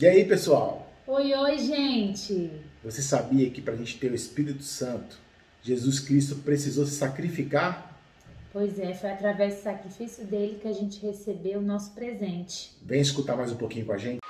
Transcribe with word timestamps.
E 0.00 0.06
aí, 0.06 0.24
pessoal? 0.24 0.88
Oi, 1.08 1.34
oi, 1.34 1.58
gente! 1.58 2.52
Você 2.84 3.02
sabia 3.02 3.50
que 3.50 3.60
para 3.60 3.74
a 3.74 3.76
gente 3.76 3.98
ter 3.98 4.12
o 4.12 4.14
Espírito 4.14 4.62
Santo, 4.62 5.18
Jesus 5.60 5.98
Cristo 5.98 6.36
precisou 6.36 6.86
se 6.86 6.94
sacrificar? 6.94 7.98
Pois 8.52 8.78
é, 8.78 8.94
foi 8.94 9.10
através 9.10 9.56
do 9.56 9.62
sacrifício 9.62 10.24
dele 10.24 10.60
que 10.62 10.68
a 10.68 10.72
gente 10.72 11.04
recebeu 11.04 11.58
o 11.58 11.62
nosso 11.62 11.90
presente. 11.94 12.70
Vem 12.80 13.00
escutar 13.00 13.36
mais 13.36 13.50
um 13.50 13.56
pouquinho 13.56 13.86
com 13.86 13.92
a 13.92 13.98
gente. 13.98 14.20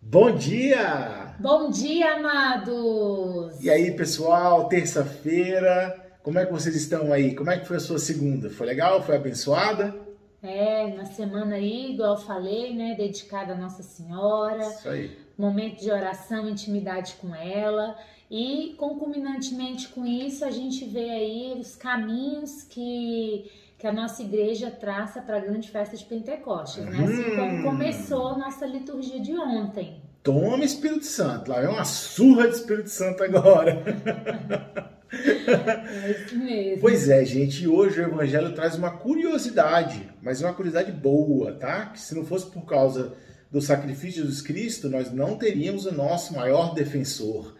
Bom 0.00 0.36
dia! 0.36 1.34
Bom 1.40 1.68
dia, 1.68 2.12
amados! 2.12 3.60
E 3.60 3.68
aí, 3.68 3.90
pessoal, 3.90 4.68
terça-feira, 4.68 6.12
como 6.22 6.38
é 6.38 6.46
que 6.46 6.52
vocês 6.52 6.76
estão 6.76 7.12
aí? 7.12 7.34
Como 7.34 7.50
é 7.50 7.58
que 7.58 7.66
foi 7.66 7.78
a 7.78 7.80
sua 7.80 7.98
segunda? 7.98 8.50
Foi 8.50 8.68
legal? 8.68 9.02
Foi 9.02 9.16
abençoada? 9.16 10.05
É, 10.46 10.94
na 10.94 11.04
semana 11.04 11.56
aí, 11.56 11.92
igual 11.92 12.14
eu 12.14 12.20
falei, 12.20 12.74
né, 12.74 12.94
dedicada 12.96 13.52
a 13.52 13.56
Nossa 13.56 13.82
Senhora. 13.82 14.62
Isso 14.68 14.88
aí. 14.88 15.16
Momento 15.36 15.80
de 15.80 15.90
oração, 15.90 16.48
intimidade 16.48 17.14
com 17.20 17.34
ela. 17.34 17.96
E 18.30 18.74
concomitantemente 18.78 19.88
com 19.88 20.04
isso, 20.06 20.44
a 20.44 20.50
gente 20.50 20.84
vê 20.84 21.10
aí 21.10 21.56
os 21.60 21.76
caminhos 21.76 22.62
que, 22.64 23.50
que 23.78 23.86
a 23.86 23.92
nossa 23.92 24.22
igreja 24.22 24.70
traça 24.70 25.20
para 25.20 25.36
a 25.36 25.40
grande 25.40 25.70
festa 25.70 25.96
de 25.96 26.04
Pentecostes, 26.04 26.84
né? 26.84 27.04
Assim 27.04 27.32
Hum. 27.32 27.36
como 27.36 27.62
começou 27.62 28.28
a 28.28 28.38
nossa 28.38 28.66
liturgia 28.66 29.20
de 29.20 29.36
ontem. 29.38 30.00
Toma 30.22 30.64
Espírito 30.64 31.04
Santo. 31.04 31.50
Lá 31.50 31.60
vem 31.60 31.68
uma 31.70 31.84
surra 31.84 32.48
de 32.48 32.56
Espírito 32.56 32.88
Santo 32.90 33.22
agora. 33.22 33.80
É 35.12 36.10
isso 36.10 36.36
mesmo. 36.36 36.80
Pois 36.80 37.08
é, 37.08 37.24
gente, 37.24 37.62
e 37.64 37.68
hoje 37.68 38.00
o 38.00 38.04
Evangelho 38.04 38.54
traz 38.54 38.74
uma 38.76 38.90
curiosidade, 38.90 40.08
mas 40.22 40.40
uma 40.40 40.52
curiosidade 40.52 40.92
boa, 40.92 41.52
tá? 41.52 41.86
Que 41.86 42.00
se 42.00 42.14
não 42.14 42.24
fosse 42.24 42.46
por 42.50 42.64
causa 42.64 43.14
do 43.50 43.60
sacrifício 43.60 44.08
de 44.08 44.16
Jesus 44.22 44.42
Cristo, 44.42 44.88
nós 44.88 45.12
não 45.12 45.36
teríamos 45.38 45.86
o 45.86 45.92
nosso 45.92 46.34
maior 46.34 46.74
defensor, 46.74 47.54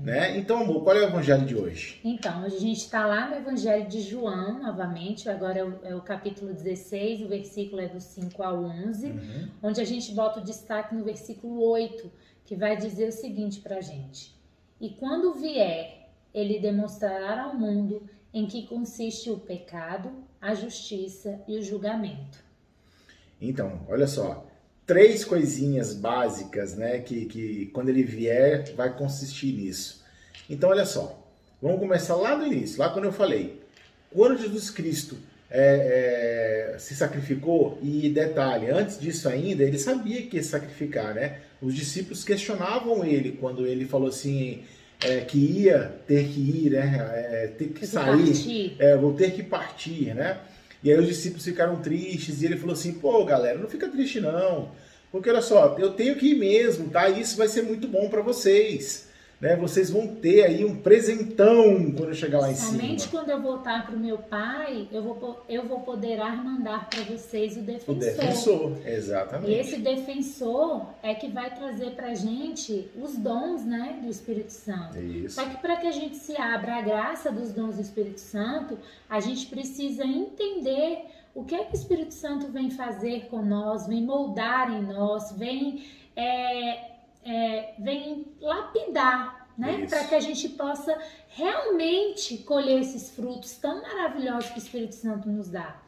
né? 0.00 0.38
Então, 0.38 0.62
amor, 0.62 0.84
qual 0.84 0.96
é 0.96 1.00
o 1.00 1.08
Evangelho 1.08 1.44
de 1.44 1.56
hoje? 1.56 2.00
Então, 2.04 2.44
hoje 2.44 2.56
a 2.56 2.60
gente 2.60 2.78
está 2.78 3.04
lá 3.04 3.28
no 3.28 3.34
Evangelho 3.36 3.88
de 3.88 4.00
João, 4.00 4.62
novamente, 4.62 5.28
agora 5.28 5.58
é 5.58 5.64
o, 5.64 5.78
é 5.82 5.94
o 5.96 6.00
capítulo 6.00 6.54
16, 6.54 7.22
o 7.22 7.28
versículo 7.28 7.82
é 7.82 7.88
do 7.88 8.00
5 8.00 8.40
ao 8.42 8.62
11, 8.64 9.06
Uhum. 9.08 9.48
onde 9.64 9.80
a 9.80 9.84
gente 9.84 10.12
bota 10.14 10.38
o 10.38 10.44
destaque 10.44 10.94
no 10.94 11.02
versículo 11.04 11.60
8, 11.60 12.10
que 12.44 12.54
vai 12.54 12.76
dizer 12.76 13.08
o 13.08 13.12
seguinte 13.12 13.60
para 13.60 13.78
a 13.78 13.80
gente: 13.80 14.32
E 14.80 14.90
quando 14.90 15.34
vier, 15.34 16.01
ele 16.34 16.58
demonstrará 16.58 17.44
ao 17.44 17.54
mundo 17.54 18.02
em 18.32 18.46
que 18.46 18.66
consiste 18.66 19.30
o 19.30 19.38
pecado, 19.38 20.10
a 20.40 20.54
justiça 20.54 21.40
e 21.46 21.58
o 21.58 21.62
julgamento. 21.62 22.38
Então, 23.40 23.80
olha 23.88 24.06
só, 24.06 24.46
três 24.86 25.24
coisinhas 25.24 25.94
básicas, 25.94 26.74
né, 26.74 26.98
que, 26.98 27.26
que 27.26 27.66
quando 27.66 27.88
ele 27.88 28.02
vier 28.02 28.72
vai 28.74 28.96
consistir 28.96 29.52
nisso. 29.52 30.02
Então, 30.48 30.70
olha 30.70 30.86
só, 30.86 31.22
vamos 31.60 31.80
começar 31.80 32.16
lá 32.16 32.34
do 32.34 32.46
início, 32.46 32.78
lá 32.78 32.88
quando 32.90 33.06
eu 33.06 33.12
falei, 33.12 33.60
quando 34.10 34.40
Jesus 34.40 34.70
Cristo 34.70 35.16
é, 35.50 36.72
é, 36.74 36.78
se 36.78 36.94
sacrificou, 36.94 37.78
e 37.82 38.08
detalhe, 38.08 38.70
antes 38.70 38.98
disso 38.98 39.28
ainda, 39.28 39.62
ele 39.62 39.78
sabia 39.78 40.22
que 40.22 40.36
ia 40.36 40.42
sacrificar, 40.42 41.14
né? 41.14 41.40
Os 41.60 41.74
discípulos 41.74 42.24
questionavam 42.24 43.04
ele 43.04 43.32
quando 43.32 43.66
ele 43.66 43.84
falou 43.84 44.08
assim, 44.08 44.62
é, 45.04 45.20
que 45.20 45.38
ia 45.38 45.92
ter 46.06 46.28
que 46.28 46.40
ir, 46.40 46.70
né, 46.70 47.10
é, 47.14 47.46
ter 47.46 47.68
que 47.68 47.80
Que 47.80 47.86
sair, 47.86 48.76
é, 48.78 48.96
vou 48.96 49.12
ter 49.14 49.32
que 49.32 49.42
partir, 49.42 50.14
né? 50.14 50.38
E 50.82 50.90
aí 50.90 50.98
os 50.98 51.06
discípulos 51.06 51.44
ficaram 51.44 51.76
tristes 51.80 52.42
e 52.42 52.46
ele 52.46 52.56
falou 52.56 52.72
assim: 52.72 52.94
pô, 52.94 53.24
galera, 53.24 53.58
não 53.58 53.68
fica 53.68 53.88
triste 53.88 54.20
não, 54.20 54.70
porque 55.10 55.30
olha 55.30 55.42
só, 55.42 55.76
eu 55.78 55.92
tenho 55.92 56.16
que 56.16 56.32
ir 56.32 56.34
mesmo, 56.34 56.88
tá? 56.88 57.08
Isso 57.08 57.36
vai 57.36 57.48
ser 57.48 57.62
muito 57.62 57.86
bom 57.86 58.08
para 58.08 58.20
vocês, 58.22 59.08
né? 59.42 59.56
Vocês 59.56 59.90
vão 59.90 60.06
ter 60.06 60.44
aí 60.44 60.64
um 60.64 60.76
presentão 60.76 61.90
quando 61.92 62.10
eu 62.10 62.14
chegar 62.14 62.38
lá 62.40 62.50
em 62.50 62.54
Somente 62.54 63.02
cima. 63.02 63.12
quando 63.12 63.30
eu 63.30 63.42
voltar 63.42 63.84
para 63.84 63.96
o 63.96 63.98
meu 63.98 64.16
pai, 64.18 64.88
eu 64.92 65.02
vou, 65.02 65.42
eu 65.48 65.66
vou 65.66 65.80
poder 65.80 66.16
mandar 66.36 66.88
para 66.88 67.02
vocês 67.02 67.56
o 67.56 67.60
O 67.60 67.62
defensor. 67.62 67.94
defensor, 67.96 68.72
E 68.86 68.88
exatamente. 68.90 69.52
esse 69.52 69.76
defensor 69.78 70.86
é 71.02 71.12
que 71.14 71.28
vai 71.28 71.52
trazer 71.54 71.90
pra 71.90 72.14
gente 72.14 72.88
os 72.96 73.16
dons, 73.16 73.64
né, 73.64 73.98
do 74.00 74.08
Espírito 74.08 74.50
Santo. 74.52 74.96
Isso. 74.98 75.34
Só 75.34 75.44
que 75.44 75.56
para 75.56 75.76
que 75.76 75.88
a 75.88 75.92
gente 75.92 76.16
se 76.16 76.36
abra 76.40 76.76
à 76.76 76.80
graça 76.80 77.30
dos 77.32 77.52
dons 77.52 77.74
do 77.76 77.82
Espírito 77.82 78.20
Santo, 78.20 78.78
a 79.10 79.18
gente 79.18 79.46
precisa 79.46 80.04
entender 80.04 81.06
o 81.34 81.42
que 81.44 81.54
é 81.54 81.64
que 81.64 81.72
o 81.72 81.76
Espírito 81.76 82.14
Santo 82.14 82.46
vem 82.46 82.70
fazer 82.70 83.26
com 83.28 83.42
nós, 83.42 83.86
vem 83.88 84.02
moldar 84.02 84.70
em 84.72 84.82
nós, 84.82 85.32
vem, 85.32 85.82
é, 86.14 86.91
é, 87.24 87.74
vem 87.78 88.26
lapidar, 88.40 89.48
né? 89.56 89.86
Para 89.88 90.04
que 90.04 90.14
a 90.14 90.20
gente 90.20 90.48
possa 90.50 90.98
realmente 91.28 92.38
colher 92.38 92.80
esses 92.80 93.10
frutos 93.10 93.52
tão 93.56 93.82
maravilhosos 93.82 94.50
que 94.50 94.58
o 94.58 94.62
Espírito 94.62 94.94
Santo 94.94 95.28
nos 95.28 95.48
dá. 95.48 95.80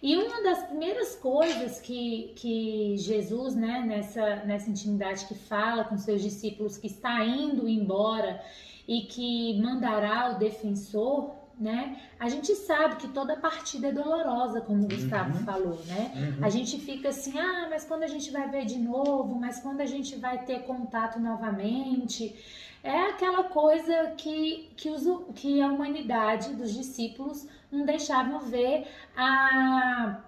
E 0.00 0.16
uma 0.16 0.42
das 0.42 0.62
primeiras 0.64 1.16
coisas 1.16 1.80
que, 1.80 2.32
que 2.36 2.96
Jesus, 2.96 3.56
né, 3.56 3.82
nessa, 3.84 4.36
nessa 4.44 4.70
intimidade 4.70 5.26
que 5.26 5.34
fala 5.34 5.82
com 5.82 5.98
seus 5.98 6.22
discípulos, 6.22 6.76
que 6.76 6.86
está 6.86 7.24
indo 7.24 7.68
embora 7.68 8.40
e 8.86 9.02
que 9.02 9.60
mandará 9.60 10.34
o 10.34 10.38
defensor, 10.38 11.34
né? 11.58 11.96
A 12.20 12.28
gente 12.28 12.54
sabe 12.54 12.96
que 12.96 13.08
toda 13.08 13.36
partida 13.36 13.88
é 13.88 13.92
dolorosa, 13.92 14.60
como 14.60 14.84
o 14.84 14.88
Gustavo 14.88 15.36
Uhum. 15.38 15.44
falou, 15.44 15.80
né? 15.86 16.12
Uhum. 16.38 16.44
A 16.44 16.48
gente 16.48 16.78
fica 16.78 17.08
assim, 17.08 17.38
ah, 17.38 17.66
mas 17.68 17.84
quando 17.84 18.04
a 18.04 18.06
gente 18.06 18.30
vai 18.30 18.48
ver 18.48 18.64
de 18.64 18.78
novo, 18.78 19.34
mas 19.38 19.60
quando 19.60 19.80
a 19.80 19.86
gente 19.86 20.16
vai 20.16 20.38
ter 20.44 20.60
contato 20.60 21.18
novamente, 21.18 22.34
é 22.82 23.08
aquela 23.10 23.44
coisa 23.44 24.12
que, 24.16 24.70
que, 24.76 24.88
os, 24.88 25.02
que 25.34 25.60
a 25.60 25.66
humanidade 25.66 26.54
dos 26.54 26.72
discípulos 26.72 27.46
não 27.72 27.84
deixavam 27.84 28.40
ver 28.40 28.86
a, 29.16 30.20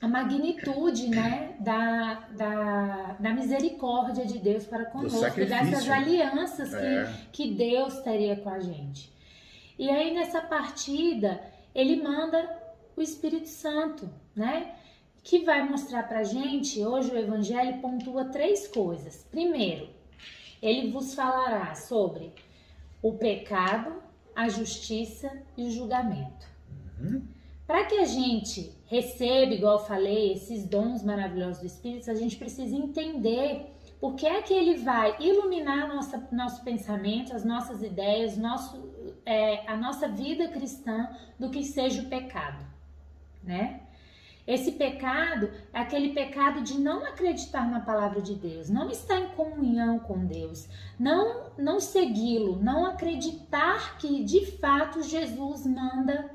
a 0.00 0.06
magnitude 0.08 1.08
né, 1.08 1.54
da, 1.58 2.24
da, 2.36 3.16
da 3.18 3.30
misericórdia 3.30 4.26
de 4.26 4.38
Deus 4.38 4.64
para 4.66 4.84
conosco, 4.84 5.36
dessas 5.36 5.88
alianças 5.88 6.68
que, 6.70 6.76
É. 6.76 7.12
que 7.32 7.54
Deus 7.54 7.98
teria 8.00 8.36
com 8.36 8.50
a 8.50 8.60
gente. 8.60 9.13
E 9.78 9.90
aí 9.90 10.14
nessa 10.14 10.40
partida, 10.40 11.42
ele 11.74 12.02
manda 12.02 12.62
o 12.96 13.02
Espírito 13.02 13.48
Santo, 13.48 14.08
né? 14.34 14.74
Que 15.22 15.44
vai 15.44 15.68
mostrar 15.68 16.02
pra 16.06 16.22
gente, 16.22 16.84
hoje 16.84 17.10
o 17.10 17.18
Evangelho 17.18 17.80
pontua 17.80 18.26
três 18.26 18.68
coisas. 18.68 19.26
Primeiro, 19.30 19.88
ele 20.60 20.90
vos 20.90 21.14
falará 21.14 21.74
sobre 21.74 22.32
o 23.02 23.12
pecado, 23.12 24.02
a 24.34 24.48
justiça 24.48 25.30
e 25.56 25.64
o 25.64 25.70
julgamento. 25.70 26.46
Uhum. 27.00 27.22
Para 27.66 27.84
que 27.84 27.96
a 27.96 28.04
gente 28.04 28.72
receba, 28.86 29.54
igual 29.54 29.78
eu 29.78 29.84
falei, 29.84 30.32
esses 30.32 30.64
dons 30.64 31.02
maravilhosos 31.02 31.60
do 31.60 31.66
Espírito, 31.66 32.10
a 32.10 32.14
gente 32.14 32.36
precisa 32.36 32.76
entender 32.76 33.74
por 34.00 34.14
que 34.14 34.26
é 34.26 34.42
que 34.42 34.52
ele 34.52 34.76
vai 34.76 35.16
iluminar 35.18 35.88
nossa, 35.88 36.28
nosso 36.30 36.62
pensamento, 36.62 37.34
as 37.34 37.44
nossas 37.44 37.82
ideias, 37.82 38.36
nosso, 38.36 38.76
é, 39.24 39.66
a 39.70 39.76
nossa 39.76 40.08
vida 40.08 40.48
cristã 40.48 41.08
do 41.38 41.50
que 41.50 41.64
seja 41.64 42.02
o 42.02 42.08
pecado, 42.08 42.64
né? 43.42 43.80
Esse 44.46 44.72
pecado 44.72 45.50
é 45.72 45.80
aquele 45.80 46.12
pecado 46.12 46.60
de 46.60 46.78
não 46.78 47.02
acreditar 47.06 47.66
na 47.70 47.80
palavra 47.80 48.20
de 48.20 48.34
Deus, 48.34 48.68
não 48.68 48.90
estar 48.90 49.18
em 49.18 49.28
comunhão 49.28 49.98
com 49.98 50.26
Deus, 50.26 50.68
não 50.98 51.50
não 51.56 51.80
segui-lo, 51.80 52.62
não 52.62 52.84
acreditar 52.84 53.96
que 53.96 54.22
de 54.22 54.44
fato 54.58 55.02
Jesus 55.02 55.66
manda 55.66 56.30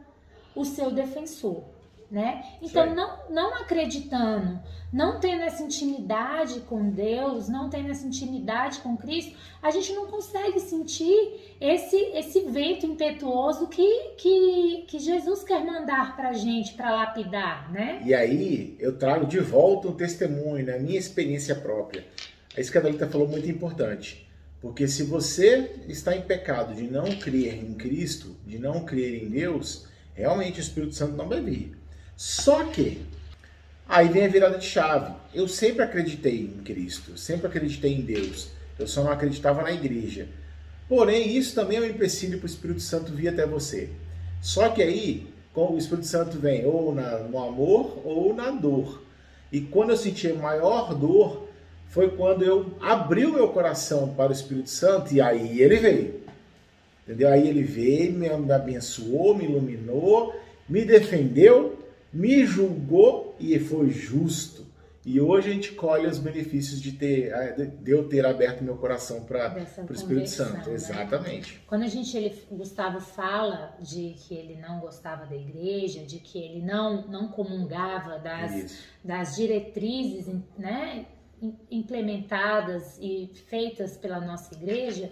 o 0.56 0.66
seu 0.66 0.90
defensor, 0.90 1.64
né? 2.12 2.44
Então 2.62 2.94
não 2.96 3.20
não 3.30 3.56
acreditando, 3.56 4.60
não 4.92 5.20
tendo 5.20 5.44
essa 5.44 5.62
intimidade 5.62 6.62
com 6.62 6.90
Deus, 6.90 7.48
não 7.48 7.70
tendo 7.70 7.90
essa 7.92 8.06
intimidade 8.06 8.80
com 8.80 8.98
Cristo, 8.98 9.38
a 9.62 9.70
gente 9.70 9.94
não 9.94 10.08
consegue 10.08 10.60
sentir 10.60 11.56
esse 11.62 11.96
esse 12.14 12.42
vento 12.42 12.86
impetuoso 12.86 13.68
que 13.68 14.12
que, 14.18 14.86
que 14.88 15.00
Jesus 15.00 15.44
quer 15.44 15.64
mandar 15.64 16.16
pra 16.16 16.34
gente 16.34 16.74
para 16.74 16.96
lapidar, 16.96 17.72
né? 17.72 18.02
E 18.04 18.14
aí 18.14 18.76
eu 18.80 18.98
trago 18.98 19.26
de 19.26 19.40
volta 19.40 19.88
um 19.88 19.94
testemunho, 19.94 20.66
na 20.66 20.78
minha 20.80 20.98
experiência 20.98 21.56
própria. 21.56 22.06
É 22.56 22.62
isso 22.62 22.72
que 22.72 22.78
a 22.78 22.82
Dalita 22.82 23.08
falou 23.08 23.28
muito 23.28 23.50
importante. 23.50 24.28
Porque 24.62 24.88
se 24.88 25.04
você 25.04 25.72
está 25.88 26.16
em 26.16 26.22
pecado 26.22 26.74
de 26.74 26.84
não 26.84 27.06
crer 27.18 27.64
em 27.64 27.74
Cristo, 27.76 28.36
de 28.46 28.60
não 28.60 28.84
crer 28.84 29.24
em 29.24 29.30
Deus, 29.30 29.88
realmente 30.14 30.60
o 30.60 30.62
Espírito 30.62 30.96
Santo 30.96 31.16
não 31.16 31.30
vai 31.30 31.42
vir. 31.42 31.79
Só 32.20 32.66
que 32.66 33.02
aí 33.88 34.10
vem 34.10 34.26
a 34.26 34.28
virada 34.28 34.58
de 34.58 34.66
chave. 34.66 35.14
Eu 35.34 35.48
sempre 35.48 35.84
acreditei 35.84 36.42
em 36.42 36.62
Cristo, 36.66 37.18
sempre 37.18 37.48
acreditei 37.48 37.94
em 37.94 38.02
Deus. 38.02 38.50
Eu 38.78 38.90
só 38.90 39.06
não 39.06 39.12
acreditava 39.14 39.62
na 39.62 39.72
igreja. 39.72 40.28
Porém, 40.90 41.38
isso 41.38 41.56
também 41.56 41.78
é 41.78 41.82
um 41.82 41.86
empecilho 41.86 42.38
para 42.38 42.46
o 42.46 42.50
Espírito 42.50 42.82
Santo 42.82 43.14
vir 43.14 43.30
até 43.30 43.46
você. 43.46 43.92
Só 44.42 44.68
que 44.68 44.84
aí, 44.84 45.28
o 45.56 45.78
Espírito 45.78 46.08
Santo 46.08 46.38
vem 46.38 46.66
ou 46.66 46.94
na- 46.94 47.20
no 47.20 47.42
amor 47.42 48.02
ou 48.04 48.34
na 48.34 48.52
dor. 48.52 49.02
E 49.50 49.62
quando 49.62 49.92
eu 49.92 49.98
senti 49.98 50.28
maior 50.34 50.94
dor, 50.94 51.48
foi 51.88 52.10
quando 52.10 52.44
eu 52.44 52.74
abri 52.82 53.26
o 53.26 53.34
meu 53.34 53.48
coração 53.48 54.14
para 54.14 54.32
o 54.32 54.36
Espírito 54.36 54.70
Santo 54.70 55.14
e 55.14 55.22
aí 55.22 55.62
ele 55.62 55.78
veio. 55.78 56.20
Entendeu? 57.06 57.30
Aí 57.30 57.48
ele 57.48 57.64
veio, 57.64 58.12
me 58.12 58.28
abençoou, 58.52 59.34
me 59.36 59.46
iluminou, 59.46 60.36
me 60.68 60.84
defendeu, 60.84 61.79
me 62.12 62.46
julgou 62.46 63.36
e 63.40 63.58
foi 63.60 63.90
justo. 63.90 64.68
E 65.06 65.20
hoje 65.20 65.50
a 65.50 65.54
gente 65.54 65.72
colhe 65.72 66.06
os 66.06 66.20
benefícios 66.20 66.82
de 66.82 66.92
ter 66.92 67.32
de 67.82 67.92
eu 67.92 68.08
ter 68.08 68.26
aberto 68.26 68.64
meu 68.64 68.76
coração 68.76 69.24
para 69.24 69.66
o 69.90 69.94
Espírito 69.94 70.30
Santo. 70.30 70.70
Né? 70.70 70.76
Exatamente. 70.76 71.62
Quando 71.66 71.84
a 71.84 71.88
gente 71.88 72.16
ele, 72.18 72.36
Gustavo 72.52 73.00
fala 73.00 73.76
de 73.80 74.14
que 74.20 74.36
ele 74.36 74.56
não 74.58 74.80
gostava 74.80 75.26
da 75.26 75.36
igreja, 75.36 76.04
de 76.04 76.20
que 76.20 76.38
ele 76.38 76.62
não 76.62 77.08
não 77.08 77.30
comungava 77.30 78.20
das, 78.20 78.84
das 79.04 79.36
diretrizes, 79.36 80.28
né, 80.58 81.06
implementadas 81.72 83.00
e 83.02 83.32
feitas 83.48 83.96
pela 83.96 84.20
nossa 84.20 84.54
igreja, 84.54 85.12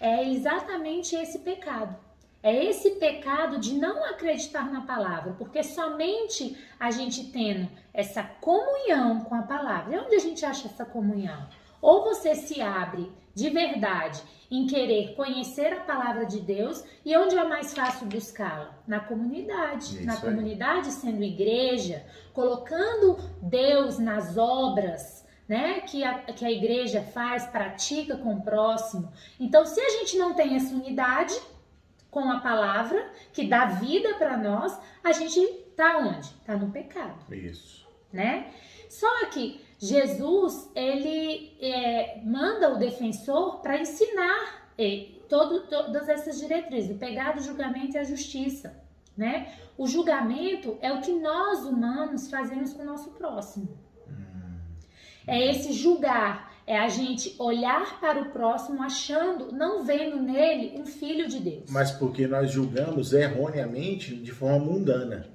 é 0.00 0.30
exatamente 0.30 1.14
esse 1.14 1.38
pecado. 1.38 1.96
É 2.42 2.64
esse 2.64 2.92
pecado 2.92 3.58
de 3.58 3.74
não 3.74 4.04
acreditar 4.04 4.70
na 4.70 4.82
palavra, 4.82 5.34
porque 5.36 5.62
somente 5.62 6.56
a 6.78 6.90
gente 6.90 7.24
tendo 7.32 7.68
essa 7.92 8.22
comunhão 8.22 9.20
com 9.20 9.34
a 9.34 9.42
palavra. 9.42 9.94
E 9.94 9.98
onde 9.98 10.14
a 10.14 10.20
gente 10.20 10.44
acha 10.46 10.68
essa 10.68 10.84
comunhão? 10.84 11.48
Ou 11.80 12.04
você 12.04 12.34
se 12.34 12.60
abre 12.60 13.10
de 13.34 13.50
verdade 13.50 14.20
em 14.50 14.66
querer 14.66 15.14
conhecer 15.14 15.72
a 15.72 15.80
palavra 15.80 16.26
de 16.26 16.40
Deus 16.40 16.82
e 17.04 17.16
onde 17.16 17.36
é 17.36 17.44
mais 17.44 17.74
fácil 17.74 18.06
buscá-la? 18.06 18.76
Na 18.86 19.00
comunidade. 19.00 19.96
Isso 19.96 20.06
na 20.06 20.16
comunidade, 20.16 20.90
sendo 20.92 21.22
igreja, 21.22 22.04
colocando 22.32 23.18
Deus 23.42 23.98
nas 23.98 24.36
obras. 24.36 25.26
Né, 25.48 25.80
que, 25.80 26.04
a, 26.04 26.18
que 26.24 26.44
a 26.44 26.50
igreja 26.50 27.00
faz, 27.00 27.46
pratica 27.46 28.18
com 28.18 28.34
o 28.34 28.42
próximo. 28.42 29.10
Então, 29.40 29.64
se 29.64 29.80
a 29.80 29.88
gente 29.88 30.18
não 30.18 30.34
tem 30.34 30.54
essa 30.54 30.74
unidade, 30.74 31.32
com 32.10 32.30
a 32.30 32.40
palavra 32.40 33.10
que 33.32 33.46
dá 33.46 33.66
vida 33.66 34.14
para 34.14 34.36
nós, 34.36 34.78
a 35.04 35.12
gente 35.12 35.40
tá 35.76 35.98
onde? 35.98 36.30
Tá 36.44 36.56
no 36.56 36.70
pecado. 36.70 37.32
Isso. 37.34 37.86
Né? 38.12 38.50
Só 38.88 39.26
que 39.26 39.60
Jesus 39.78 40.70
ele 40.74 41.56
é, 41.60 42.20
manda 42.24 42.74
o 42.74 42.78
defensor 42.78 43.60
para 43.60 43.78
ensinar 43.78 44.70
é, 44.76 45.06
todo, 45.28 45.66
todas 45.66 46.08
essas 46.08 46.38
diretrizes, 46.40 46.96
o 46.96 46.98
pecado, 46.98 47.38
o 47.38 47.42
julgamento 47.42 47.96
e 47.96 47.98
a 47.98 48.04
justiça. 48.04 48.74
Né? 49.16 49.52
O 49.76 49.86
julgamento 49.86 50.78
é 50.80 50.92
o 50.92 51.00
que 51.00 51.12
nós 51.12 51.64
humanos 51.64 52.30
fazemos 52.30 52.72
com 52.72 52.82
o 52.82 52.86
nosso 52.86 53.10
próximo. 53.10 53.76
Hum. 54.08 54.58
É 55.26 55.50
esse 55.50 55.72
julgar, 55.72 56.47
é 56.68 56.78
a 56.78 56.88
gente 56.90 57.34
olhar 57.38 57.98
para 57.98 58.20
o 58.20 58.26
próximo 58.26 58.82
achando, 58.82 59.50
não 59.50 59.86
vendo 59.86 60.20
nele 60.20 60.78
um 60.78 60.84
filho 60.84 61.26
de 61.26 61.40
Deus. 61.40 61.64
Mas 61.70 61.90
porque 61.90 62.26
nós 62.26 62.50
julgamos 62.50 63.14
erroneamente 63.14 64.14
de 64.14 64.30
forma 64.32 64.58
mundana. 64.58 65.26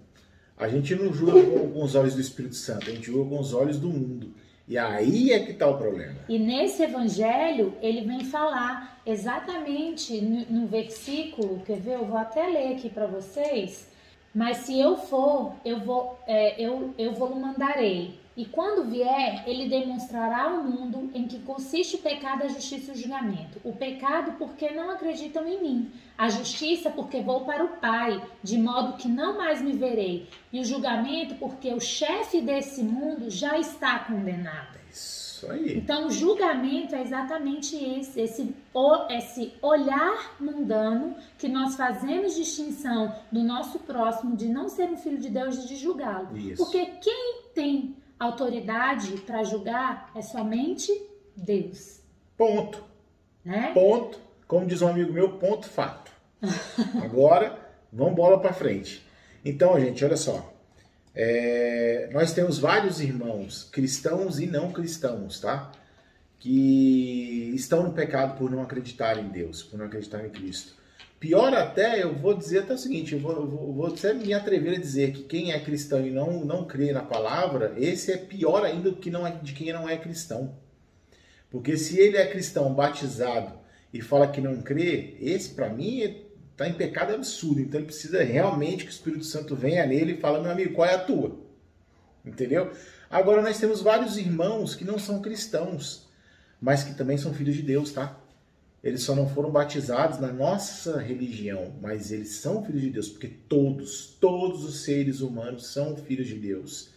A 0.56 0.68
gente 0.68 0.94
não 0.94 1.12
julga 1.12 1.42
com 1.42 1.84
os 1.84 1.96
olhos 1.96 2.14
do 2.14 2.22
Espírito 2.22 2.54
Santo, 2.54 2.88
a 2.88 2.94
gente 2.94 3.08
julga 3.08 3.32
com 3.32 3.40
os 3.40 3.52
olhos 3.52 3.80
do 3.80 3.90
mundo. 3.90 4.32
E 4.68 4.78
aí 4.78 5.32
é 5.32 5.40
que 5.40 5.54
está 5.54 5.68
o 5.68 5.76
problema. 5.76 6.20
E 6.30 6.38
nesse 6.38 6.84
evangelho, 6.84 7.74
ele 7.82 8.02
vem 8.02 8.24
falar 8.24 9.02
exatamente 9.04 10.22
no, 10.22 10.62
no 10.62 10.68
versículo, 10.68 11.64
quer 11.66 11.80
ver? 11.80 11.96
Eu 11.96 12.06
vou 12.06 12.18
até 12.18 12.46
ler 12.46 12.76
aqui 12.76 12.90
para 12.92 13.08
vocês. 13.08 13.88
Mas 14.34 14.58
se 14.58 14.80
eu 14.80 14.98
for, 14.98 15.54
eu 15.64 15.80
vou, 15.80 16.20
é, 16.26 16.60
eu, 16.60 16.94
eu 16.98 17.14
vou 17.14 17.36
mandarei 17.36 18.20
e 18.36 18.46
quando 18.46 18.90
vier, 18.90 19.44
ele 19.46 19.70
demonstrará 19.70 20.46
ao 20.46 20.64
mundo 20.64 21.12
em 21.14 21.28
que 21.28 21.40
consiste 21.40 21.98
o 21.98 22.00
pecado, 22.00 22.44
a 22.44 22.48
justiça 22.48 22.92
e 22.92 22.96
o 22.96 22.98
julgamento. 22.98 23.62
O 23.64 23.74
pecado 23.74 24.34
porque 24.40 24.72
não 24.72 24.90
acreditam 24.90 25.48
em 25.48 25.62
mim, 25.62 25.92
a 26.18 26.30
justiça 26.30 26.90
porque 26.90 27.22
vou 27.22 27.42
para 27.42 27.64
o 27.64 27.78
Pai, 27.78 28.20
de 28.42 28.58
modo 28.58 28.98
que 28.98 29.08
não 29.08 29.38
mais 29.38 29.62
me 29.62 29.74
verei, 29.74 30.28
e 30.52 30.60
o 30.60 30.66
julgamento 30.66 31.36
porque 31.36 31.72
o 31.74 31.80
chefe 31.80 32.42
desse 32.42 32.82
mundo 32.82 33.30
já 33.30 33.60
está 33.60 34.00
condenado. 34.00 34.80
Isso 34.90 35.23
aí. 35.52 35.78
Então, 35.78 36.08
o 36.08 36.12
julgamento 36.12 36.96
é 36.96 37.02
exatamente 37.02 37.76
esse, 37.76 38.22
esse, 38.22 38.56
esse 39.10 39.54
olhar 39.62 40.36
mundano 40.40 41.16
que 41.38 41.48
nós 41.48 41.76
fazemos 41.76 42.36
distinção 42.36 43.14
do 43.32 43.44
nosso 43.44 43.80
próximo 43.80 44.36
de 44.36 44.48
não 44.48 44.70
ser 44.70 44.90
um 44.90 44.98
filho 44.98 45.18
de 45.18 45.30
Deus 45.30 45.64
e 45.64 45.68
de 45.68 45.76
julgá-lo. 45.76 46.30
Porque 46.58 46.86
quem 47.02 47.44
tem 47.54 47.96
autoridade 48.20 49.14
para 49.22 49.44
julgar 49.44 50.12
é 50.16 50.22
somente 50.22 50.92
Deus. 51.36 52.02
Ponto. 52.38 52.84
Né? 53.44 53.72
Ponto. 53.74 54.20
Como 54.48 54.66
diz 54.66 54.82
um 54.82 54.88
amigo 54.88 55.12
meu, 55.12 55.38
ponto 55.38 55.68
fato. 55.68 56.12
Agora, 57.04 57.58
vamos 57.92 58.16
bola 58.16 58.40
para 58.40 58.54
frente. 58.54 59.06
Então, 59.44 59.80
gente, 59.80 60.04
olha 60.06 60.18
só. 60.18 60.53
É, 61.16 62.10
nós 62.12 62.34
temos 62.34 62.58
vários 62.58 63.00
irmãos, 63.00 63.70
cristãos 63.72 64.40
e 64.40 64.48
não 64.48 64.72
cristãos, 64.72 65.40
tá? 65.40 65.72
Que 66.40 67.52
estão 67.56 67.84
no 67.84 67.94
pecado 67.94 68.38
por 68.38 68.50
não 68.50 68.62
acreditar 68.62 69.20
em 69.20 69.30
Deus, 69.30 69.62
por 69.62 69.78
não 69.78 69.86
acreditar 69.86 70.26
em 70.26 70.30
Cristo. 70.30 70.74
Pior 71.20 71.54
até, 71.54 72.04
eu 72.04 72.14
vou 72.14 72.34
dizer 72.34 72.60
até 72.60 72.74
o 72.74 72.78
seguinte, 72.78 73.14
eu 73.14 73.20
vou, 73.20 73.32
eu 73.32 73.48
vou 73.48 73.88
até 73.88 74.14
me 74.14 74.34
atrever 74.34 74.76
a 74.76 74.82
dizer 74.82 75.14
que 75.14 75.24
quem 75.24 75.54
é 75.54 75.60
cristão 75.60 76.06
e 76.06 76.12
não, 76.12 76.44
não 76.44 76.66
crê 76.66 76.92
na 76.92 77.02
palavra, 77.02 77.74
esse 77.78 78.12
é 78.12 78.18
pior 78.18 78.66
ainda 78.66 78.92
do 78.92 78.98
que 78.98 79.10
não 79.10 79.26
é, 79.26 79.32
de 79.32 79.54
quem 79.54 79.72
não 79.72 79.88
é 79.88 79.96
cristão. 79.96 80.54
Porque 81.50 81.78
se 81.78 81.98
ele 81.98 82.18
é 82.18 82.28
cristão 82.28 82.74
batizado 82.74 83.54
e 83.94 84.02
fala 84.02 84.28
que 84.28 84.42
não 84.42 84.62
crê, 84.62 85.16
esse 85.22 85.54
para 85.54 85.70
mim 85.70 86.26
está 86.54 86.68
em 86.68 86.74
pecado 86.74 87.14
absurdo. 87.14 87.60
Então 87.60 87.80
ele 87.80 87.88
precisa 87.88 88.24
realmente 88.24 88.86
que 88.86 88.90
o 88.90 88.94
Espírito 88.94 89.26
Santo 89.26 89.56
venha 89.56 89.86
nele 89.86 90.14
e 90.14 90.18
fala, 90.18 90.42
meu 90.42 90.52
amigo, 90.52 90.74
qual 90.74 90.88
é 90.88 90.94
a 90.94 91.04
tua? 91.04 91.38
Entendeu? 92.26 92.72
Agora 93.10 93.42
nós 93.42 93.60
temos 93.60 93.82
vários 93.82 94.18
irmãos 94.18 94.74
que 94.74 94.86
não 94.86 94.98
são 94.98 95.22
cristãos, 95.22 96.08
mas 96.62 96.84
que 96.84 96.96
também 96.96 97.18
são 97.18 97.34
filhos 97.34 97.56
de 97.56 97.62
Deus, 97.62 97.92
tá? 97.92 98.18
Eles 98.84 99.02
só 99.02 99.16
não 99.16 99.30
foram 99.30 99.50
batizados 99.50 100.20
na 100.20 100.32
nossa 100.32 101.00
religião, 101.00 101.74
mas 101.82 102.12
eles 102.12 102.32
são 102.32 102.64
filhos 102.66 102.82
de 102.82 102.90
Deus, 102.90 103.10
porque 103.10 103.28
todos, 103.28 104.18
todos 104.20 104.64
os 104.64 104.84
seres 104.84 105.22
humanos 105.22 105.68
são 105.68 105.96
filhos 105.96 106.28
de 106.28 106.36
Deus. 106.36 106.90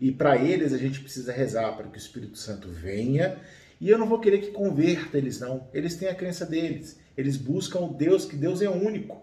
E 0.00 0.10
para 0.10 0.42
eles 0.42 0.72
a 0.72 0.78
gente 0.78 1.00
precisa 1.00 1.30
rezar 1.30 1.76
para 1.76 1.88
que 1.88 1.98
o 1.98 2.00
Espírito 2.00 2.38
Santo 2.38 2.68
venha. 2.68 3.38
E 3.80 3.88
eu 3.88 3.96
não 3.96 4.06
vou 4.06 4.18
querer 4.18 4.40
que 4.40 4.50
converta 4.50 5.16
eles, 5.16 5.40
não. 5.40 5.66
Eles 5.72 5.96
têm 5.96 6.08
a 6.08 6.14
crença 6.14 6.44
deles. 6.44 6.98
Eles 7.16 7.36
buscam 7.36 7.80
o 7.80 7.94
Deus, 7.94 8.26
que 8.26 8.36
Deus 8.36 8.60
é 8.60 8.68
único. 8.68 9.16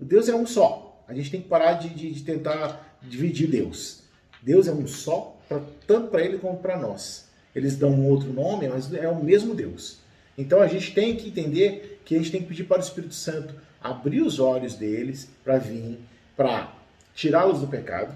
O 0.00 0.04
Deus 0.04 0.28
é 0.28 0.34
um 0.34 0.46
só. 0.46 1.04
A 1.06 1.12
gente 1.12 1.30
tem 1.30 1.42
que 1.42 1.48
parar 1.48 1.74
de, 1.74 1.90
de, 1.90 2.10
de 2.12 2.22
tentar 2.22 2.98
dividir 3.02 3.48
Deus. 3.48 4.02
Deus 4.42 4.66
é 4.66 4.72
um 4.72 4.86
só, 4.86 5.36
pra, 5.48 5.60
tanto 5.86 6.08
para 6.08 6.22
ele 6.22 6.38
como 6.38 6.58
para 6.58 6.78
nós. 6.78 7.28
Eles 7.54 7.76
dão 7.76 7.90
um 7.90 8.08
outro 8.08 8.32
nome, 8.32 8.68
mas 8.68 8.92
é 8.92 9.08
o 9.08 9.22
mesmo 9.22 9.54
Deus. 9.54 9.98
Então 10.36 10.60
a 10.60 10.66
gente 10.66 10.92
tem 10.94 11.14
que 11.16 11.28
entender 11.28 12.00
que 12.04 12.14
a 12.14 12.18
gente 12.18 12.32
tem 12.32 12.42
que 12.42 12.48
pedir 12.48 12.64
para 12.64 12.78
o 12.78 12.84
Espírito 12.84 13.14
Santo 13.14 13.54
abrir 13.80 14.22
os 14.22 14.40
olhos 14.40 14.74
deles 14.74 15.28
para 15.44 15.58
vir, 15.58 15.98
para 16.36 16.72
tirá-los 17.14 17.60
do 17.60 17.66
pecado, 17.66 18.14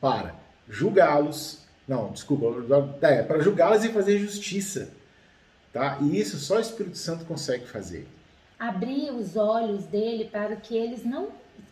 para 0.00 0.34
julgá-los, 0.68 1.63
não, 1.86 2.10
desculpa, 2.12 2.46
é, 3.02 3.22
para 3.22 3.40
julgá-los 3.40 3.84
e 3.84 3.90
fazer 3.90 4.18
justiça, 4.18 4.90
tá? 5.72 5.98
E 6.00 6.18
isso 6.18 6.38
só 6.38 6.56
o 6.56 6.60
Espírito 6.60 6.96
Santo 6.96 7.24
consegue 7.24 7.66
fazer. 7.66 8.08
Abrir 8.58 9.10
os 9.10 9.36
olhos 9.36 9.84
dele 9.84 10.24
para 10.24 10.56
que 10.56 10.76
eles 10.76 11.04
não 11.04 11.28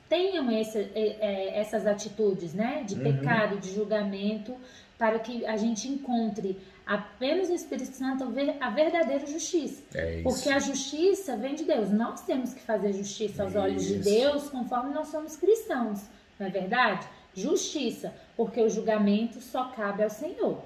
tenham 0.08 0.50
esse, 0.50 0.78
é, 0.78 0.90
é, 0.94 1.60
essas 1.60 1.86
atitudes, 1.86 2.52
né, 2.52 2.84
de 2.86 2.94
uhum. 2.94 3.02
pecado, 3.02 3.58
de 3.58 3.74
julgamento, 3.74 4.54
para 4.98 5.18
que 5.18 5.46
a 5.46 5.56
gente 5.56 5.88
encontre 5.88 6.60
apenas 6.86 7.48
o 7.48 7.54
Espírito 7.54 7.96
Santo 7.96 8.24
a 8.60 8.70
verdadeira 8.70 9.26
justiça. 9.26 9.82
É 9.94 10.20
Porque 10.22 10.50
a 10.50 10.58
justiça 10.58 11.36
vem 11.36 11.54
de 11.54 11.64
Deus. 11.64 11.90
Nós 11.90 12.22
temos 12.22 12.52
que 12.52 12.60
fazer 12.60 12.92
justiça 12.92 13.42
aos 13.42 13.54
olhos 13.56 13.84
de 13.84 13.96
Deus 13.96 14.48
conforme 14.50 14.92
nós 14.92 15.08
somos 15.08 15.36
cristãos. 15.36 16.02
Não 16.38 16.46
é 16.46 16.50
verdade? 16.50 17.06
Justiça, 17.34 18.14
porque 18.36 18.60
o 18.60 18.68
julgamento 18.68 19.40
só 19.40 19.64
cabe 19.64 20.02
ao 20.02 20.10
Senhor. 20.10 20.62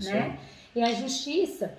É 0.00 0.04
né? 0.04 0.38
E 0.74 0.82
a 0.82 0.92
justiça, 0.92 1.76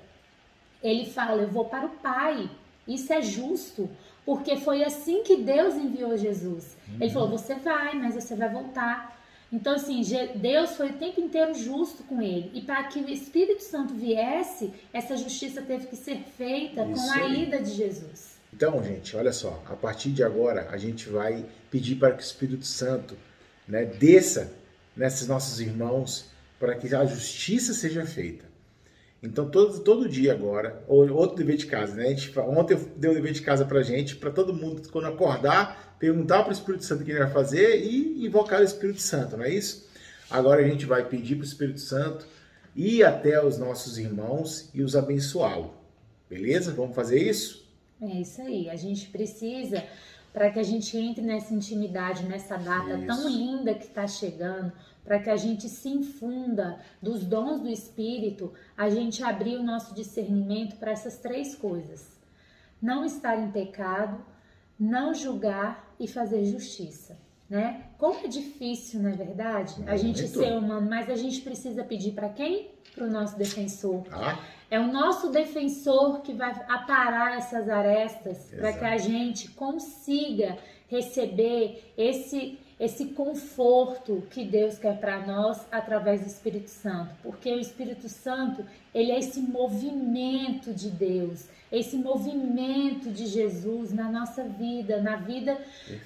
ele 0.84 1.06
fala: 1.06 1.42
Eu 1.42 1.50
vou 1.50 1.66
para 1.66 1.86
o 1.86 1.90
Pai. 1.90 2.50
Isso 2.88 3.12
é 3.12 3.22
justo, 3.22 3.90
porque 4.26 4.58
foi 4.58 4.84
assim 4.84 5.24
que 5.24 5.38
Deus 5.38 5.74
enviou 5.76 6.18
Jesus. 6.18 6.78
Uhum. 6.88 6.98
Ele 7.02 7.12
falou: 7.12 7.30
Você 7.30 7.56
vai, 7.56 7.96
mas 7.96 8.16
você 8.16 8.36
vai 8.36 8.50
voltar. 8.50 9.16
Então, 9.52 9.74
assim, 9.76 10.02
Deus 10.36 10.72
foi 10.72 10.90
o 10.90 10.94
tempo 10.94 11.22
inteiro 11.22 11.54
justo 11.54 12.04
com 12.04 12.22
ele. 12.22 12.52
E 12.54 12.62
para 12.62 12.84
que 12.86 13.00
o 13.00 13.10
Espírito 13.10 13.64
Santo 13.64 13.94
viesse, 13.94 14.74
essa 14.92 15.16
justiça 15.16 15.62
teve 15.62 15.88
que 15.88 15.96
ser 15.96 16.18
feita 16.36 16.84
Isso 16.84 16.94
com 16.94 17.12
a 17.12 17.24
aí. 17.24 17.44
ida 17.44 17.62
de 17.62 17.72
Jesus. 17.72 18.36
Então, 18.54 18.84
gente, 18.84 19.16
olha 19.16 19.32
só, 19.32 19.62
a 19.70 19.76
partir 19.76 20.10
de 20.12 20.24
agora 20.24 20.68
a 20.72 20.78
gente 20.78 21.10
vai 21.10 21.46
pedir 21.70 21.96
para 21.96 22.12
que 22.12 22.22
o 22.22 22.26
Espírito 22.26 22.66
Santo 22.66 23.18
né, 23.68 23.86
desça 23.86 24.52
nesses 24.96 25.28
nossos 25.28 25.60
irmãos 25.60 26.26
para 26.60 26.76
que 26.76 26.94
a 26.96 27.06
justiça 27.06 27.74
seja 27.74 28.06
feita. 28.06 28.46
Então, 29.22 29.50
todo, 29.50 29.80
todo 29.80 30.08
dia 30.08 30.34
agora, 30.34 30.84
ou 30.88 31.10
outro 31.12 31.36
dever 31.36 31.58
de 31.58 31.66
casa, 31.66 31.96
né? 31.96 32.10
Gente, 32.10 32.38
ontem 32.40 32.76
eu 32.76 32.80
dei 32.96 33.10
um 33.10 33.14
dever 33.14 33.34
de 33.34 33.42
casa 33.42 33.66
para 33.66 33.82
gente, 33.82 34.16
para 34.16 34.30
todo 34.30 34.54
mundo, 34.54 34.88
quando 34.90 35.08
acordar, 35.08 35.96
perguntar 35.98 36.44
para 36.44 36.50
o 36.50 36.54
Espírito 36.54 36.86
Santo 36.86 37.02
o 37.02 37.06
que 37.06 37.12
ele 37.12 37.20
vai 37.20 37.32
fazer 37.32 37.84
e 37.84 38.26
invocar 38.26 38.62
o 38.62 38.64
Espírito 38.64 39.02
Santo, 39.02 39.38
não 39.38 39.44
é 39.44 39.50
isso? 39.50 39.88
Agora 40.30 40.62
a 40.62 40.68
gente 40.68 40.86
vai 40.86 41.08
pedir 41.08 41.36
para 41.36 41.44
o 41.44 41.48
Espírito 41.48 41.80
Santo 41.80 42.28
ir 42.76 43.04
até 43.04 43.44
os 43.44 43.58
nossos 43.58 43.98
irmãos 43.98 44.70
e 44.74 44.84
os 44.84 44.96
abençoá-lo. 44.96 45.74
Beleza? 46.30 46.74
Vamos 46.74 46.96
fazer 46.96 47.20
isso? 47.20 47.66
É 48.02 48.22
isso 48.22 48.42
aí. 48.42 48.70
A 48.70 48.76
gente 48.76 49.08
precisa, 49.08 49.84
para 50.36 50.52
que 50.52 50.60
a 50.60 50.64
gente 50.64 50.98
entre 50.98 51.24
nessa 51.24 51.54
intimidade, 51.54 52.26
nessa 52.26 52.58
data 52.58 52.98
isso. 52.98 53.08
tão 53.08 53.30
linda 53.30 53.74
que 53.74 53.86
está 53.86 54.06
chegando, 54.06 54.74
para 55.02 55.18
que 55.18 55.30
a 55.30 55.38
gente 55.38 55.70
se 55.70 55.88
infunda 55.88 56.78
dos 57.02 57.24
dons 57.24 57.62
do 57.62 57.70
Espírito, 57.70 58.54
a 58.76 58.90
gente 58.90 59.24
abrir 59.24 59.56
o 59.56 59.64
nosso 59.64 59.96
discernimento 59.96 60.76
para 60.76 60.92
essas 60.92 61.20
três 61.20 61.56
coisas: 61.56 62.20
não 62.82 63.06
estar 63.06 63.40
em 63.40 63.50
pecado, 63.50 64.22
não 64.78 65.14
julgar 65.14 65.96
e 65.98 66.06
fazer 66.06 66.44
justiça. 66.44 67.18
Né? 67.50 67.84
Como 68.00 68.26
é 68.26 68.28
difícil, 68.28 69.02
não 69.02 69.10
é 69.12 69.14
verdade? 69.14 69.76
A 69.86 69.96
gente 69.96 70.28
ser 70.28 70.54
humano, 70.54 70.90
mas 70.90 71.10
a 71.10 71.16
gente 71.16 71.42
precisa 71.42 71.84
pedir 71.84 72.12
para 72.12 72.30
quem? 72.30 72.72
Para 72.94 73.06
o 73.06 73.10
nosso 73.10 73.38
defensor. 73.38 74.04
Ah. 74.12 74.40
É 74.70 74.80
o 74.80 74.92
nosso 74.92 75.30
defensor 75.30 76.22
que 76.22 76.34
vai 76.34 76.52
aparar 76.68 77.38
essas 77.38 77.70
arestas 77.70 78.50
para 78.50 78.74
que 78.74 78.84
a 78.84 78.98
gente 78.98 79.50
consiga 79.52 80.58
receber 80.88 81.94
esse 81.96 82.58
esse 82.80 83.06
conforto 83.06 84.24
que 84.30 84.44
Deus 84.44 84.78
quer 84.78 85.00
para 85.00 85.26
nós 85.26 85.66
através 85.72 86.22
do 86.22 86.28
Espírito 86.28 86.70
Santo, 86.70 87.16
porque 87.24 87.50
o 87.54 87.60
Espírito 87.60 88.10
Santo, 88.10 88.66
ele 88.94 89.12
é 89.12 89.20
esse 89.20 89.40
movimento 89.40 90.74
de 90.74 90.90
Deus, 90.90 91.48
esse 91.72 91.96
movimento 91.96 93.10
de 93.12 93.28
Jesus 93.28 93.94
na 93.94 94.12
nossa 94.12 94.44
vida, 94.44 95.02
na 95.02 95.16
vida 95.16 95.58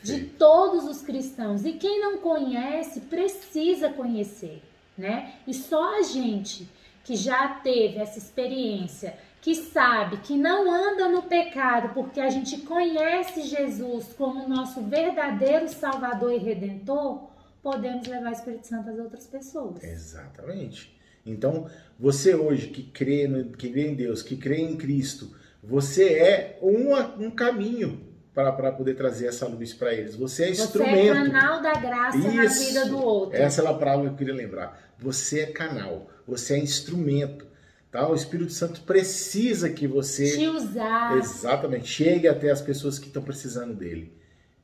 de 0.03 0.25
todos 0.25 0.85
os 0.85 1.01
cristãos. 1.01 1.65
E 1.65 1.73
quem 1.73 1.99
não 1.99 2.19
conhece, 2.19 3.01
precisa 3.01 3.89
conhecer, 3.89 4.61
né? 4.97 5.33
E 5.47 5.53
só 5.53 5.99
a 5.99 6.03
gente 6.03 6.67
que 7.03 7.15
já 7.15 7.47
teve 7.63 7.97
essa 7.97 8.19
experiência 8.19 9.17
que 9.41 9.55
sabe 9.55 10.17
que 10.17 10.37
não 10.37 10.71
anda 10.71 11.07
no 11.07 11.23
pecado 11.23 11.93
porque 11.93 12.19
a 12.19 12.29
gente 12.29 12.57
conhece 12.59 13.43
Jesus 13.43 14.13
como 14.17 14.47
nosso 14.47 14.81
verdadeiro 14.81 15.67
Salvador 15.69 16.33
e 16.33 16.37
Redentor, 16.37 17.29
podemos 17.61 18.07
levar 18.07 18.29
o 18.29 18.33
Espírito 18.33 18.67
Santo 18.67 18.89
às 18.89 18.99
outras 18.99 19.27
pessoas. 19.27 19.83
Exatamente. 19.83 20.97
Então, 21.25 21.69
você 21.97 22.35
hoje 22.35 22.67
que 22.67 22.83
crê, 22.83 23.27
no, 23.27 23.51
que 23.51 23.69
crê 23.69 23.87
em 23.87 23.95
Deus, 23.95 24.21
que 24.21 24.35
crê 24.35 24.57
em 24.57 24.75
Cristo, 24.75 25.35
você 25.63 26.13
é 26.13 26.59
uma, 26.61 27.15
um 27.15 27.29
caminho 27.29 28.07
para 28.33 28.71
poder 28.71 28.95
trazer 28.95 29.27
essa 29.27 29.45
luz 29.47 29.73
para 29.73 29.93
eles. 29.93 30.15
Você 30.15 30.45
é 30.45 30.49
instrumento. 30.51 30.95
Você 30.95 31.09
é 31.09 31.29
canal 31.29 31.61
da 31.61 31.73
graça 31.73 32.17
Isso. 32.17 32.33
na 32.33 32.45
vida 32.45 32.85
do 32.85 33.03
outro. 33.03 33.37
Essa 33.37 33.61
é 33.61 33.67
a 33.67 33.73
palavra 33.73 34.05
que 34.05 34.13
eu 34.13 34.17
queria 34.17 34.33
lembrar. 34.33 34.93
Você 34.97 35.41
é 35.41 35.45
canal, 35.47 36.09
você 36.25 36.53
é 36.53 36.59
instrumento 36.59 37.48
Tá? 37.91 38.07
O 38.07 38.13
Espírito 38.13 38.51
Santo 38.51 38.81
precisa 38.81 39.69
que 39.69 39.87
você 39.87 40.37
te 40.37 40.47
usar. 40.47 41.17
Exatamente, 41.17 41.87
chegue 41.87 42.27
até 42.27 42.51
as 42.51 42.61
pessoas 42.61 42.99
que 42.99 43.07
estão 43.07 43.23
precisando 43.23 43.73
dele, 43.73 44.13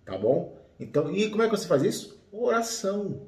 tá 0.06 0.16
bom? 0.16 0.56
Então, 0.80 1.12
e 1.12 1.30
como 1.30 1.42
é 1.42 1.50
que 1.50 1.58
você 1.58 1.68
faz 1.68 1.82
isso? 1.82 2.22
Oração. 2.32 3.22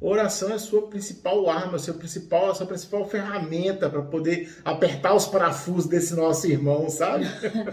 Oração 0.00 0.48
é 0.48 0.54
a 0.54 0.58
sua 0.58 0.86
principal 0.88 1.50
arma, 1.50 1.76
a 1.76 1.78
sua 1.78 1.92
principal, 1.92 2.50
a 2.50 2.54
sua 2.54 2.64
principal 2.64 3.06
ferramenta 3.06 3.90
para 3.90 4.00
poder 4.00 4.50
apertar 4.64 5.14
os 5.14 5.26
parafusos 5.26 5.84
desse 5.84 6.14
nosso 6.14 6.46
irmão, 6.46 6.88
sabe? 6.88 7.26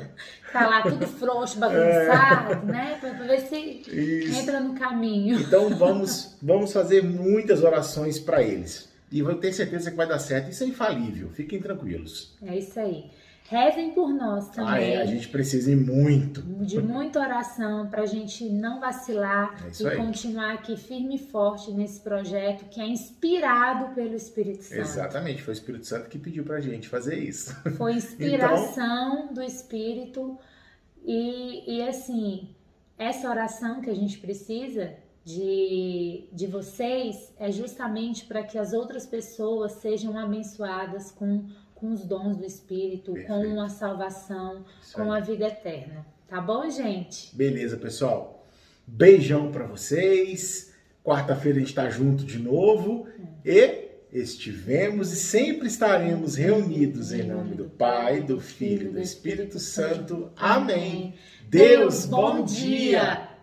tá 0.52 0.68
lá 0.68 0.82
tudo 0.82 1.08
frouxo, 1.08 1.58
bagunçado, 1.58 2.52
é. 2.52 2.66
né? 2.66 2.98
Para 3.00 3.14
ver 3.14 3.40
se 3.48 3.56
Isso. 3.56 4.38
entra 4.42 4.60
no 4.60 4.78
caminho. 4.78 5.40
Então 5.40 5.70
vamos, 5.78 6.36
vamos 6.42 6.74
fazer 6.74 7.02
muitas 7.02 7.64
orações 7.64 8.20
para 8.20 8.44
eles 8.44 8.90
e 9.12 9.22
vou 9.22 9.36
ter 9.36 9.54
certeza 9.54 9.90
que 9.92 9.98
vai 9.98 10.08
dar 10.08 10.20
certo. 10.20 10.50
Isso 10.50 10.64
é 10.64 10.68
infalível, 10.68 11.30
fiquem 11.30 11.60
tranquilos. 11.60 12.36
É 12.42 12.58
isso 12.58 12.80
aí. 12.80 13.10
Rezem 13.50 13.92
por 13.94 14.10
nós 14.14 14.50
também. 14.50 14.74
Ah, 14.74 14.82
é, 14.82 15.02
a 15.02 15.06
gente 15.06 15.30
precisa 15.30 15.72
ir 15.72 15.78
muito. 15.78 16.42
De 16.42 16.82
muita 16.82 17.22
oração 17.22 17.88
para 17.88 18.02
a 18.02 18.06
gente 18.06 18.44
não 18.50 18.82
vacilar 18.82 19.56
é 19.64 19.84
e 19.84 19.88
aí. 19.88 19.96
continuar 19.96 20.56
aqui 20.56 20.76
firme 20.76 21.16
e 21.16 21.18
forte 21.18 21.72
nesse 21.72 22.02
projeto 22.02 22.66
que 22.66 22.82
é 22.82 22.86
inspirado 22.86 23.96
pelo 23.96 24.16
Espírito 24.16 24.64
Santo. 24.64 24.82
Exatamente, 24.82 25.42
foi 25.42 25.54
o 25.54 25.56
Espírito 25.56 25.86
Santo 25.86 26.10
que 26.10 26.20
pediu 26.20 26.44
para 26.44 26.58
a 26.58 26.60
gente 26.60 26.90
fazer 26.90 27.18
isso. 27.18 27.56
Foi 27.78 27.94
inspiração 27.96 29.20
então... 29.24 29.34
do 29.34 29.42
Espírito 29.42 30.38
e, 31.06 31.78
e 31.78 31.88
assim, 31.88 32.50
essa 32.98 33.30
oração 33.30 33.80
que 33.80 33.90
a 33.90 33.96
gente 33.96 34.18
precisa 34.18 34.94
de, 35.28 36.24
de 36.32 36.48
vocês 36.48 37.34
é 37.38 37.52
justamente 37.52 38.24
para 38.24 38.44
que 38.44 38.58
as 38.58 38.72
outras 38.72 39.06
pessoas 39.06 39.74
sejam 39.74 40.18
abençoadas 40.18 41.12
com, 41.12 41.44
com 41.76 41.92
os 41.92 42.06
dons 42.06 42.38
do 42.38 42.46
Espírito, 42.46 43.12
Perfeito. 43.12 43.34
com 43.34 43.60
a 43.60 43.68
salvação, 43.68 44.64
Isso 44.82 44.94
com 44.96 45.12
aí. 45.12 45.22
a 45.22 45.26
vida 45.26 45.48
eterna. 45.48 46.06
Tá 46.30 46.40
bom, 46.40 46.70
gente? 46.70 47.36
Beleza, 47.36 47.76
pessoal. 47.76 48.48
Beijão 48.88 49.52
para 49.52 49.66
vocês. 49.66 50.74
Quarta-feira 51.04 51.58
a 51.58 51.60
gente 51.60 51.70
está 51.70 51.90
junto 51.90 52.24
de 52.24 52.40
novo. 52.40 53.10
É. 53.44 53.52
E 53.52 53.88
estivemos 54.14 55.12
e 55.12 55.18
sempre 55.18 55.68
estaremos 55.68 56.36
reunidos 56.36 57.12
em 57.12 57.24
nome 57.24 57.54
do 57.54 57.66
Pai, 57.66 58.22
do 58.22 58.40
Filho 58.40 58.92
e 58.92 58.94
do 58.94 59.02
Espírito 59.02 59.60
Santo. 59.60 60.32
Amém. 60.38 61.16
Deus, 61.50 62.06
bom 62.06 62.46
dia. 62.46 63.27